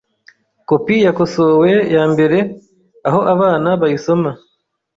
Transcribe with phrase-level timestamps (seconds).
[0.67, 2.37] kopi yakosowe ya mbere
[3.07, 4.29] aho abana bayisoma